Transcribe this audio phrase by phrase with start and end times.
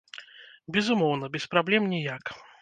[0.77, 2.35] Безумоўна, без праблем ніяк.